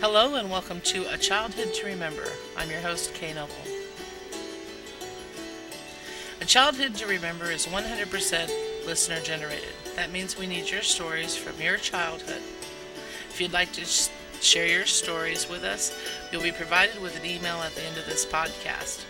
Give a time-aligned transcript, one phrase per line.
[0.00, 2.24] Hello and welcome to A Childhood to Remember.
[2.56, 3.52] I'm your host, Kay Noble.
[6.40, 9.74] A Childhood to Remember is 100% listener generated.
[9.96, 12.40] That means we need your stories from your childhood.
[13.28, 13.84] If you'd like to
[14.40, 15.94] share your stories with us,
[16.32, 19.04] you'll be provided with an email at the end of this podcast.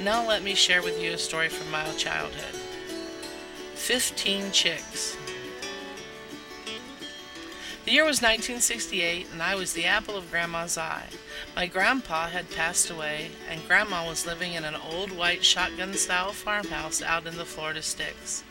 [0.00, 2.58] Now let me share with you a story from my childhood.
[3.74, 5.14] 15 Chicks.
[7.84, 11.04] The year was 1968, and I was the apple of Grandma's eye.
[11.54, 16.32] My grandpa had passed away, and Grandma was living in an old white shotgun style
[16.32, 18.42] farmhouse out in the Florida sticks.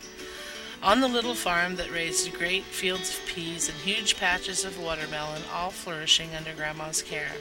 [0.84, 5.42] On the little farm that raised great fields of peas and huge patches of watermelon,
[5.52, 7.32] all flourishing under Grandma's care.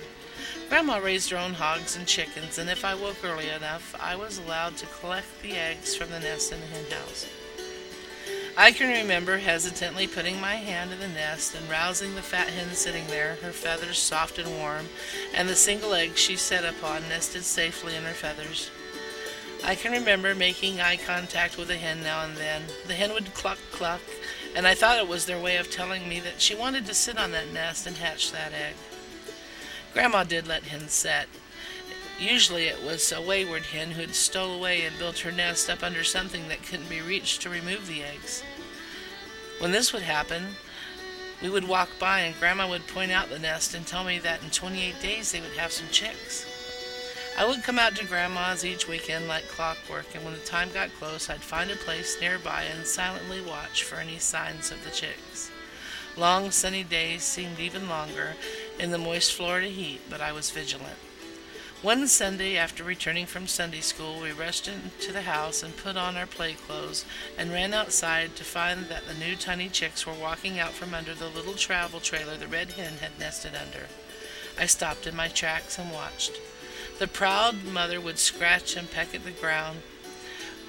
[0.69, 4.39] Grandma raised her own hogs and chickens, and if I woke early enough, I was
[4.39, 7.27] allowed to collect the eggs from the nest in the hen house.
[8.55, 12.75] I can remember hesitantly putting my hand in the nest and rousing the fat hen
[12.75, 14.89] sitting there, her feathers soft and warm,
[15.33, 18.69] and the single egg she sat upon nested safely in her feathers.
[19.63, 22.61] I can remember making eye contact with the hen now and then.
[22.85, 24.01] The hen would cluck cluck,
[24.55, 27.17] and I thought it was their way of telling me that she wanted to sit
[27.17, 28.75] on that nest and hatch that egg.
[29.93, 31.27] Grandma did let hens set.
[32.19, 35.83] Usually it was a wayward hen who had stole away and built her nest up
[35.83, 38.43] under something that couldn't be reached to remove the eggs.
[39.59, 40.55] When this would happen,
[41.41, 44.43] we would walk by and Grandma would point out the nest and tell me that
[44.43, 46.45] in 28 days they would have some chicks.
[47.37, 50.93] I would come out to Grandma's each weekend like clockwork, and when the time got
[50.99, 55.49] close, I'd find a place nearby and silently watch for any signs of the chicks.
[56.15, 58.35] Long sunny days seemed even longer
[58.77, 60.99] in the moist Florida heat, but I was vigilant.
[61.83, 66.15] One Sunday, after returning from Sunday school, we rushed into the house and put on
[66.15, 67.03] our play clothes
[67.37, 71.13] and ran outside to find that the new tiny chicks were walking out from under
[71.13, 73.87] the little travel trailer the red hen had nested under.
[74.57, 76.39] I stopped in my tracks and watched.
[76.99, 79.81] The proud mother would scratch and peck at the ground.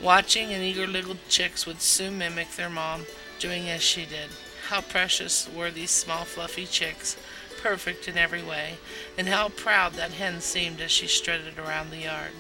[0.03, 3.07] Watching and eager little chicks would soon mimic their mom,
[3.39, 4.31] doing as she did.
[4.67, 7.17] How precious were these small fluffy chicks,
[7.65, 8.75] perfect in every way,
[9.17, 12.33] and how proud that hen seemed as she strutted around the yard.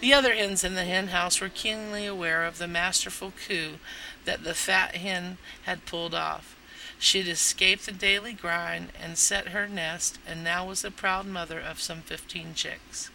[0.00, 3.78] The other hens in the hen house were keenly aware of the masterful coup
[4.26, 6.54] that the fat hen had pulled off.
[6.98, 11.24] She had escaped the daily grind and set her nest, and now was the proud
[11.26, 13.08] mother of some fifteen chicks.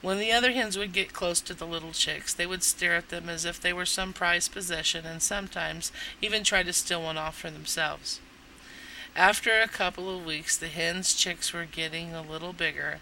[0.00, 3.10] When the other hens would get close to the little chicks, they would stare at
[3.10, 7.18] them as if they were some prized possession, and sometimes even try to steal one
[7.18, 8.20] off for themselves.
[9.16, 13.00] After a couple of weeks, the hens' chicks were getting a little bigger.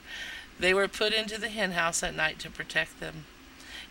[0.61, 3.25] They were put into the hen house at night to protect them.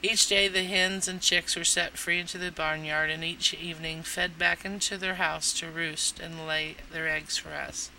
[0.01, 4.03] Each day the hens and chicks were set free into the barnyard, and each evening
[4.03, 7.91] fed back into their house to roost and lay their eggs for us.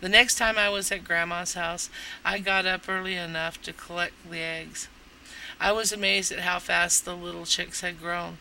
[0.00, 1.90] The next time I was at Grandma's house,
[2.24, 4.86] I got up early enough to collect the eggs.
[5.58, 8.38] I was amazed at how fast the little chicks had grown.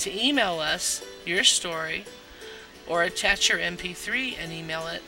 [0.00, 2.04] To email us your story
[2.86, 5.02] or attach your MP3 and email it,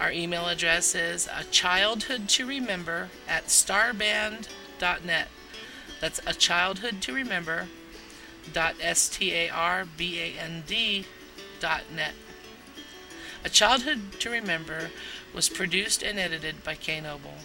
[0.00, 5.28] our email address is a childhood to remember at starband.net.
[6.00, 7.68] That's a childhood to remember
[8.52, 9.46] dot s-t-a-r-b-a-n-d
[11.60, 12.14] dot net.
[13.42, 14.90] A Childhood to Remember
[15.34, 17.36] was produced and edited by Kay Noble.